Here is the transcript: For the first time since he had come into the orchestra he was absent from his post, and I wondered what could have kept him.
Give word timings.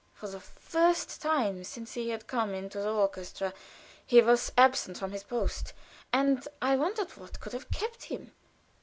For 0.15 0.25
the 0.27 0.39
first 0.39 1.21
time 1.21 1.63
since 1.63 1.93
he 1.93 2.09
had 2.09 2.25
come 2.25 2.55
into 2.55 2.79
the 2.79 2.91
orchestra 2.91 3.53
he 4.03 4.19
was 4.19 4.51
absent 4.57 4.97
from 4.97 5.11
his 5.11 5.21
post, 5.21 5.73
and 6.11 6.47
I 6.59 6.75
wondered 6.75 7.11
what 7.17 7.39
could 7.39 7.53
have 7.53 7.69
kept 7.69 8.05
him. 8.05 8.31